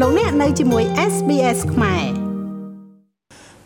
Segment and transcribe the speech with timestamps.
[0.00, 2.04] លោកអ្នកនៅជាមួយ SBS ខ្មែរ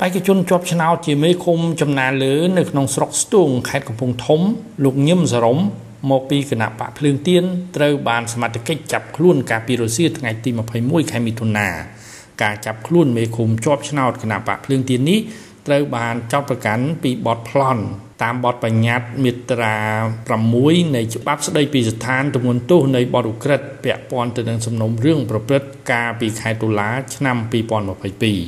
[0.00, 4.40] បេក្ខជនជាប់ឆ្នោតជាមេឃុំចំណានលើនៅក្នុងស្រុកស្ទូងខេត្តកំពង់ធំ
[4.84, 5.58] លោកញឹមសរម
[6.10, 7.44] មកពីគណៈបកភ្លើងទៀន
[7.76, 11.68] ត្រូវបានសមត្ថកិច្ចចាប់ខ្លួនកាលពីរសៀលថ្ងៃទី21ខែមិថុនា
[12.42, 15.20] ការចាប់ខ្លួនមេឃុំជាប់ឆ្នោតគណៈបកភ្លើងទៀននេះ
[15.68, 17.82] ត្រូវបានចោទប្រកាន់ពីបទប្លន់
[18.22, 19.76] តាមបទបញ្ញត្តិមាត្រា
[20.34, 27.36] 6នៃច្បាប់ស្តីពីស្ថានទម្ងន់ទោសនៃបទឧក្រិដ្ឋពាក់ព័ន្ធទៅនឹងសំណុំរឿងប្រព្រឹត្តការពីខែតុលាឆ្នាំ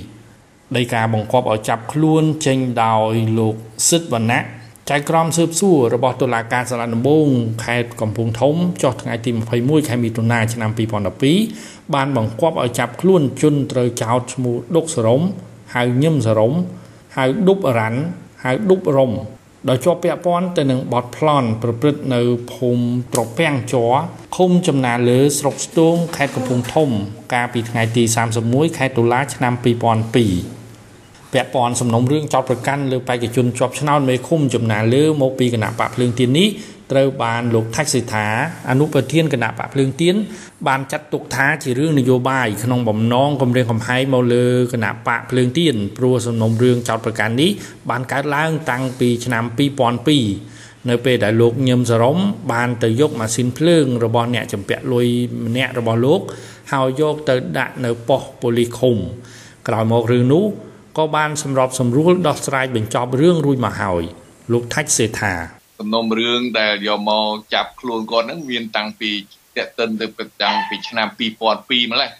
[0.02, 3.54] 2022ដីកាបង្គាប់ឲ្យចាប់ខ្លួនចេញដោយលោក
[3.88, 4.44] សិទ្ធវណ្ណៈ
[4.90, 7.26] ចៅក្រមស៊ើបសួររបស់តុលាការសាលាដំបង
[7.64, 10.70] ខេត្តកំពង់ធំចុះថ្ងៃទី21ខែមិថុនាឆ្នាំ
[11.32, 15.22] 2012បានបង្គាប់ឲ្យចាប់ខ្លួនជនត្រូវចោទឈ្មោះដុកសរម
[15.74, 16.54] ហៅញឹមសរម
[17.16, 18.00] ហៅឌុបរ៉ាន់
[18.44, 19.12] ហៅឌុបរំ
[19.68, 22.20] ដោយជាប់ពាក់ព័ន្ធទៅនឹងបទប្លន់ប្រព្រឹត្តនៅ
[22.52, 23.92] ភូមិត្រពាំងជ័រ
[24.36, 26.88] ឃុំចំណាលើស្រុកស្ទូងខេត្តកំពង់ធំ
[27.34, 28.02] កាលពីថ្ងៃទី
[28.40, 36.48] 31ខែតុលាឆ្នាំ2002ពាក់ព័ន្ធសំណុំរឿងចោតប្រកាន់លើបេក្ខជនជាប់ឆ្នោតមេឃុំចំណាលើមកពីគណៈបកភ្លើងទៀននេះ
[36.92, 38.28] ត្រូវបានលោកថាច់សិដ្ឋា
[38.70, 40.14] អនុប្រធានគណៈបកភ្លើងទៀន
[40.68, 47.50] បានចាត់ទុកថាជារឿងនយោបាយក្នុងបំណងគម្រាមកំហែងមកលើគណៈបកភ្លើងទៀនព្រោះសំណុំរឿងចោតប្រកាន់នេះ
[47.90, 49.44] បានកើតឡើងតាំងពីឆ្នាំ
[50.16, 52.18] 2002នៅពេលដែលលោកញឹមសរម
[52.52, 55.06] បានទៅយកម៉ាស៊ីនភ្លើងរបស់អ្នកចម្ពាក់លុយ
[55.46, 56.20] ម្នាក់របស់លោក
[56.72, 58.96] ហើយយកទៅដាក់នៅប៉ុស្តិ៍ប៉ូលីសឃុំ
[59.68, 60.44] ក្រោយមករឿងនោះ
[60.98, 64.02] ក៏បានសម្របសម្រួលដោះស្រាយបញ្ចប់រឿងរួចមកហើយ
[64.52, 69.10] លោកថាច់សេថា សំណុំរឿងដែលយកមកចាប់ខ្លួនគាត់ហ្នឹងមានតាំងពី
[69.56, 70.06] តេតិនទៅ
[70.42, 72.10] តាំងពីឆ្នាំ2002ម្លេះ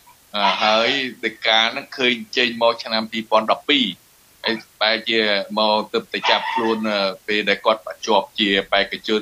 [0.65, 0.89] ហើយ
[1.25, 5.21] ដីកាហ្នឹងឃើញចេញមកឆ្នាំ2012ហើយបែរជា
[5.59, 6.79] មកទៅទៅចាប់ខ្លួន
[7.27, 9.21] ពេលដែលគាត់បញ្ជាប់ជាបេក្ខជន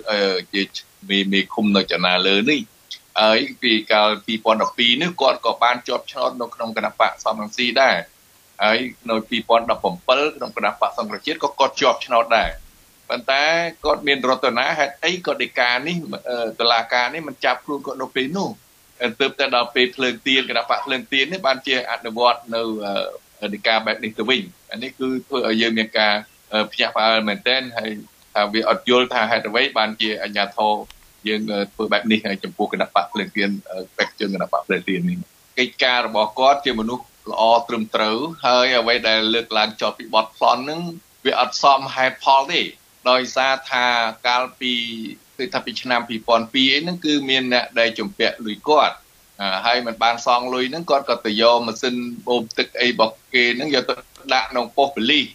[0.53, 0.63] ជា
[1.09, 2.61] មីមីឃុំនៅចនាលើនេះ
[3.21, 4.09] ហើយពីកាល
[4.57, 7.97] 2012នេះគាត់ក៏បានជាប់ឆ្នោតនៅក្នុងគណៈបកសំរងស៊ីដែរ
[8.63, 9.67] ហើយនៅ2017
[10.37, 12.51] ក្នុងគណៈបកសង្គ្រោះជាតិក៏គាត់ជាប់ឆ្នោតដែរ
[13.11, 13.43] ប៉ុន្តែ
[13.85, 15.97] គាត់មានរតនាហេតុអីក៏ដីកានេះ
[16.61, 18.49] តឡាការនេះមិនចាប់ខ្លួនគាត់នៅពេលនោះ
[19.21, 22.63] ទើបតែដល់ពេលភ្លើងទៀនគណៈបកភ្លើងទៀននេះបានជាអនុវត្តនៅ
[23.55, 24.43] ដីកាបែបនេះទៅវិញ
[24.73, 26.15] អានេះគឺធ្វើឲ្យយើងមានការ
[26.73, 27.91] ភ្ញាក់ផ្អើលមែនទែនហើយ
[28.35, 30.75] ថាវាអត់យល់ថាហេតុអ្វីបានជាអាជ្ញាធរ
[31.29, 31.41] យើង
[31.73, 33.51] ធ្វើបែបនេះចំពោះគណៈបកភ្លើងទៀន
[33.99, 35.19] បេក្ខជនគណៈបកភ្លើងទៀននេះ
[35.59, 40.81] កិច្ចការរបស់គាត់ជាមនុស្សល្អត្រឹមត្រូវហើយអ្វីដែលលើកឡើងចោលពីបទប្លន់ហ្នឹង
[41.25, 42.61] វាអត់សមហេតុផលទេ
[43.11, 43.87] ដោយសារថា
[44.27, 44.73] កាលពី
[45.39, 48.95] គឺថាពីឆ្នាំ2002ហ្នឹងគឺមានអ្នកដែលជំពាក់លុយគាត់
[49.67, 51.95] ហើយมันបានសងលុយហ្នឹងគាត់ក៏ទៅយកម៉ាស៊ីន
[52.29, 53.95] បូមទឹកអីរបស់គេហ្នឹងយកទៅ
[54.35, 55.27] ដាក់ក្នុងប៉ុស្តិ៍ប៉ូលីស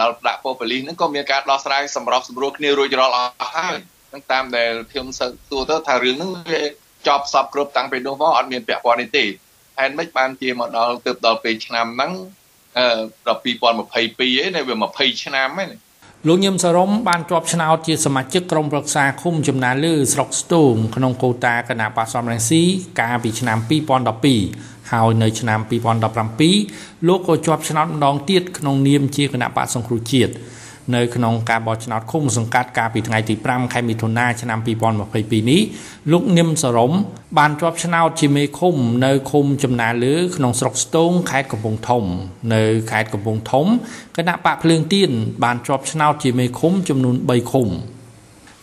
[0.00, 3.76] ដល់ដាក់ប៉ុស្តិ៍ប៉ូលីសហ្នឹងក៏មានការដោះស្រាយសម្របសម្រួលគ្នារួចរាល់អស់ហើយ
[4.10, 6.62] ហ្នឹងតាមដែលខ្ញុំសួរទៅថារឿងហ្នឹងវា
[7.08, 9.24] ចប់សពគ្រប់តាំងពីនោះមកអត់មានពាក់ព័ន្ធនេះទេ
[9.78, 12.12] ហេតុម៉េចបានជាមកដល់ទើបដល់ពេលឆ្នាំហ្នឹង
[12.78, 12.86] អឺ
[13.26, 15.70] ដល់2022ឯងវា20ឆ្នាំហ្នឹង
[16.28, 22.62] លោកញឹមសរមបានជាប់ឆ្នោតជាសមាជិកក្រុមប្រឹក្សាឃុំចំណាលឺស្រុកស្ទូងក្នុងកូតាគណៈបកសំរងស៊ី
[23.00, 23.58] កាលពីឆ្នាំ
[24.24, 25.58] 2012ហើយនៅឆ្នាំ
[26.32, 30.32] 2017លោកក៏ជាប់ឆ្នោតម្ដងទៀតក្នុងនាមជាគណៈបកសង្គ្រោះជាតិ
[30.94, 35.60] នៅក្នុងការបោះឆ្នោតឃុំសង្កាត់កាលពីថ្ងៃទី5ខែមិថុនាឆ្នាំ2022នេះ
[36.12, 36.92] លោកញឹមសរម
[37.38, 42.04] បានជាប់ឆ្នោតជាមេឃុំនៅឃុំចំណាលើក្នុងស្រុកស្ទងខេត្តកំពង់ធំ
[42.54, 43.66] នៅខេត្តកំពង់ធំ
[44.16, 45.10] គណៈបកភ្លើងទៀន
[45.44, 47.68] បានជាប់ឆ្នោតជាមេឃុំចំនួន3ឃុំ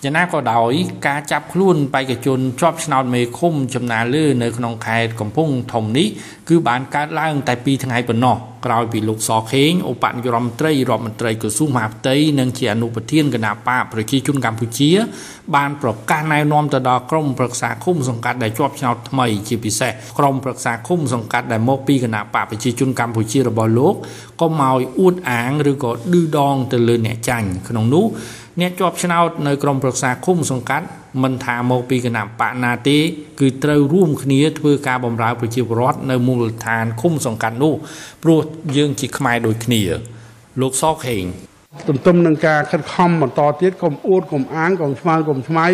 [0.04, 0.74] យ៉ាងណាក៏ដោយ
[1.08, 6.08] ការចាប់ខ្លួនបេក្ខជនជាប់ឆ្នោតមេឃុំចំណាលើនៅក្នុងខេត្តកំពង់ធំនេះ
[6.50, 14.90] គឺបានកើតឡើងតែ2ថ្ងៃប៉ុណ្ណោះក្រោយពីលោកសខេងឧបនាយករដ្ឋមន្ត្រីរដ្ឋមន្ត្រីក្រសួងមហាផ្ទៃនិងជាអនុប្រធានគណៈបកប្រជាជនកម្ពុជា
[15.56, 23.96] បានប្រកាសណែនាំទៅដល់ក្រមប្រឹក្សាឃុំសង្កាត់ដែលជាប់ឆ្នោតថ្មីជាពិសេសក្រមប្រឹក្សាឃុំសង្កាត់ដែលមកពីគណៈបកប្រជាជនកម្ពុជារបស់លោក
[24.42, 28.06] ក៏មកអួតអាងឬក៏ឌឺដងទៅលើអ្នកចាញ់ក្នុងនោះ
[28.60, 30.88] អ្នកជាប់ឆ្នោតនៅក្រមប្រឹក្សាឃុំសង្កាត់
[31.24, 32.98] មិនថាមកពីគណៈបកណាទេ
[33.40, 37.74] គឺត្រូវរួមគ្នាធ្វើការបម្រើប្រជាពលរដ្ឋនៅមូលដ្ឋានឃុំសង្កាត់នោះ
[38.24, 38.40] ព្រោះ
[38.78, 39.82] យើងជាខ្មែរដូចគ្នា
[40.62, 41.24] លោកសខេង
[41.88, 45.68] ទន្ទឹមនឹងការខិតខំបន្តទៀតកុំអួតកុំអាងកុំឆ្មើកុំឆ្មៃ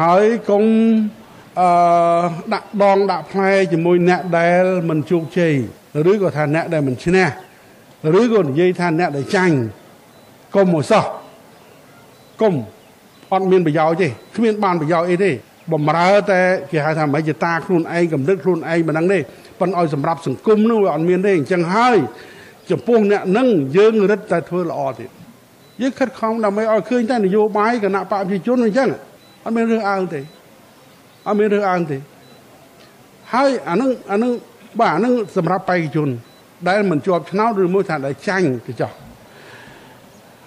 [0.00, 0.64] ហើយកុំ
[1.60, 1.68] អឺ
[2.52, 5.54] ដាក់ដងដាក់ផ្លែជាមួយអ្នកដែលមិនជោគជ័យ
[6.10, 7.26] ឬក៏ថាអ្នកដែលមិនឈ្នះ
[8.20, 9.56] ឬក៏និយាយថាអ្នកដែលចាញ់
[10.54, 11.04] កុំមកសោះ
[12.40, 12.54] កុំ
[13.32, 15.30] អត់មានប្រយោជន៍ទេគ្មានបានប្រយោជន៍អីទេ
[15.72, 16.40] បំរើតែ
[16.70, 19.18] គេហៅថាមិនជាតាខ្លួនឯងកំណត់ខ្លួនឯងមិនដឹងទេ
[19.60, 21.96] ប៉ុន្តែឲ្យសម្រាប់សង្គមនោះវាអត់មានទេអញ្ចឹងហើយ
[22.70, 25.10] ចំពោះអ្នកនឹងយើងរឹតតែធ្វើល្អទៀត
[25.80, 28.88] យើងខិតខំដើម្បីឲ្យឃើញតែនយោបាយគណៈបព្វជិជនអញ្ចឹង
[29.44, 30.20] អត់មានរឿងអើងទេ
[31.26, 31.96] អត់មានរឿងអើងទេ
[33.34, 34.32] ហើយអានឹងអានឹង
[34.80, 36.08] បាទហ្នឹងសម្រាប់បេក្ខជន
[36.68, 38.92] ដែលមិនជាប់ឆ្នោតឬមួយថាដែលចាញ់ទៅចោះ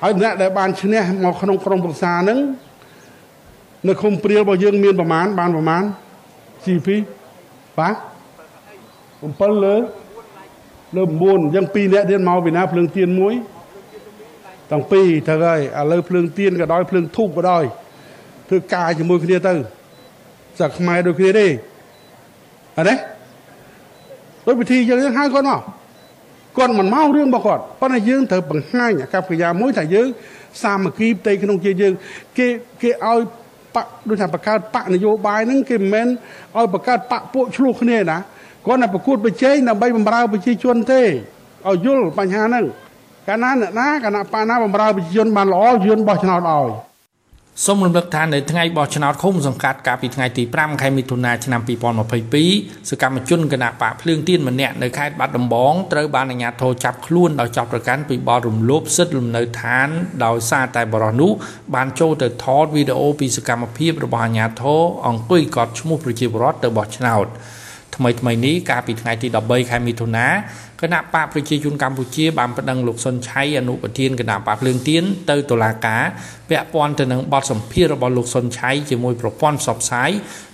[0.02, 2.40] ហើយអ្នកដែលបានឈ្នះមកក្នុងក្រុមប្រឹក្សាហ្នឹង
[3.88, 5.84] នៅឃុំព្រាលរបស់យើងមានប្រមាណបានប្រមាណ
[6.64, 6.88] CP
[7.80, 7.96] បាទ
[9.40, 9.76] 7លើ
[10.96, 13.34] លើ9អញ្ចឹង2អ្នកទៀតមកពីណាភ្លើងទៀនមួយ
[14.72, 17.64] ទាំងពីរត្រូវហើយឥឡូវភ្លើងទៀនក៏ដោយភ្លើងធូបក៏ដោយ
[18.50, 19.54] ធ្វើការជាមួយគ្នាទៅ
[20.60, 21.48] សាខ្មែរដូចគ្នាទេ
[22.78, 22.96] អត់ទេ
[24.46, 25.62] ដោយវិធីយើងហៅគាត់មក
[26.60, 30.08] គាត់មិនមករឿងរបស់គាត់ប៉ុន្តែយើងត្រូវបង្ហាញអាកប្បកិរិយាមួយថាយើង
[30.64, 31.94] សាមគ្គីផ្ទៃក្នុងជាយើង
[32.38, 32.48] គេ
[32.82, 33.20] គេឲ្យ
[33.76, 36.08] បកដូចថាបង្កើតបកនយោបាយហ្នឹងគេមិនមែន
[36.58, 38.18] ឲ្យបង្កើតបកពួកឆ្លោះគ្នាណា
[38.68, 42.66] គាត់តែប្រកួតប្រជែងដើម្បីបម្រើប្រជាជនទេឲ្យយល់បញ្ហាហ្នឹង
[43.28, 46.89] កាលណាអ្នកណាគណៈបាណាបម្រើប្រជាជនបានល្អយន់បោះឆ្នោតឲ្យ
[47.66, 51.62] សូមរំលឹកថានៅថ្ងៃបោះឆ្នោតឃុំសង្កាត់កាលពីថ្ងៃទី5ខែមិថុនាឆ្នាំ
[52.26, 59.88] 2022សកម្មជនគណៈបកភ្លើងទៀនម្នាក់នៅខេត្តបាត់ដំបងត្រូវបានអាជ្ញាធរចាប់ខ្លួនដោយចាប់ប្រកាន់ពីបទរំលោភសិទ្ធិលំនៅឋាន
[60.26, 61.32] ដោយសារតែបរិះនោះ
[61.76, 67.28] បានចូលទៅថតវីដេអូពីសកម្មភាពរបស់អាជ្ញាធរអង្គុយកត់ឈ្មោះប្រជាពលរដ្ឋទៅបោះឆ្នោត
[68.00, 70.28] ថ្មីថ្មីនេះកាលពីថ្ងៃទី13ខែមិថុនា
[70.82, 76.04] គណៈបកប្រជាជនកម្ពុជាបានប្តឹងលោកសុនឆៃអនុប្រធានគណៈបកភ្លើងទៀនទៅតុលាការ
[76.50, 80.10] ពាក់ព័ន្ធទៅនឹងបទសម្ភាសរបស់លោកសុនឆៃជាមួយប្រព័ន្ធផ្សព្វផ្សាយ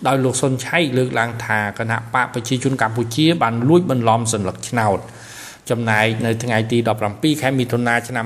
[0.08, 5.00] ដោយលោកសុនឆៃលើកឡើងថាគណៈបកប្រជាជនកម្ពុជាបានលួចបន្លំសញ្ញាឆ្នោត។
[5.70, 6.78] ចំណែកនៅថ្ងៃទី
[7.10, 8.26] 17ខែមិថុនាឆ្នាំ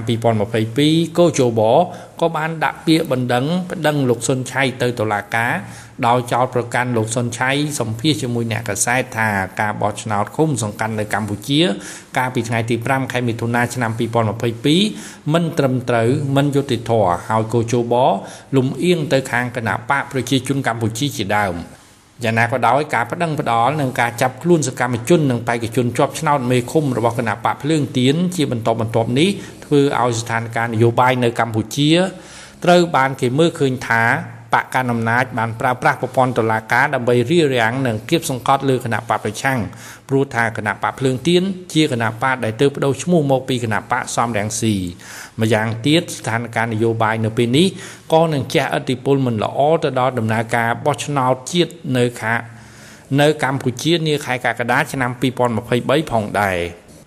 [0.59, 1.61] 2022កោជប
[2.21, 5.53] ក៏បានដាក់ពាក្យបណ្ដឹងប្តឹងលោកសុនឆៃទៅតុលាការ
[6.07, 9.29] ដោយចោទប្រកាន់លោកសុនឆៃសម្ភាសជាមួយអ្នកកសែតថា
[9.61, 11.61] ការបោះឆ្នោតឃុំសង្កាត់នៅកម្ពុជា
[12.17, 13.91] កាលពីថ្ងៃទី5ខែមិថុនាឆ្នាំ
[14.61, 17.93] 2022មិនត្រឹមត្រូវមិនយុត្តិធម៌ហើយកោជប
[18.55, 21.55] លំអៀងទៅខាងគណៈបកប្រជាជនកម្ពុជាជាដើម
[22.23, 29.29] យ៉ាងណាក៏ដោយការប្តឹងផ្ដាល់និងការចាប់ខ្លួនសកម្មជននិងបេក្ខជនជាប់ឆ្នោតមេឃុំរបស់គណៈបកភ្លើងទៀនជាបន្តបន្ទាប់នេះ
[29.65, 31.91] ធ្វើឲ្យស្ថានភាពនយោបាយនៅកម្ពុជា
[32.63, 34.03] ត្រូវបានគេមើលឃើញថា
[34.53, 39.59] បកកណ្ដាលអំណាចបានប្រើប្រាស់ប្រព័ន្ធតុលាការដើម្បីរារាំងនិងគៀបសង្កត់លើគណៈបកប្រឆាំង
[40.09, 41.43] ព្រោះថាគណៈបកភ្លើងទៀន
[41.73, 44.75] ជាគណៈបកដែលទើបបដូរឈ្មោះមកពីគណៈបកសំរងស៊ី
[45.41, 47.67] ម្យ៉ាងទៀតស្ថានភាពនយោបាយនៅពេលនេះ
[48.13, 52.35] ក៏នឹងជះឥទ្ធិពលមិនល្អទៅដល់ដំណើរការបោះឆ្នោតជាតិនៅខា
[53.21, 55.11] នៅកម្ពុជានាខែកក្កដាឆ្នាំ
[55.61, 56.57] 2023ផងដែរ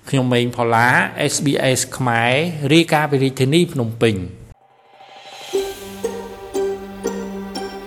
[0.08, 0.88] ខ្ញុំម៉េងផល្លា
[1.32, 2.32] SBS ខ្មែរ
[2.72, 4.16] រាយការណ៍ពីរាជធានីភ្នំពេញ